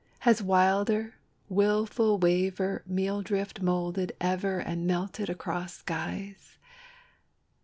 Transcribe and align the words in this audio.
has 0.21 0.41
wilder, 0.41 1.13
wilful 1.47 2.17
wavier 2.19 2.81
Meal 2.87 3.21
drift 3.21 3.61
moulded 3.61 4.13
ever 4.19 4.57
and 4.57 4.87
melted 4.87 5.29
across 5.29 5.75
skies? 5.77 6.57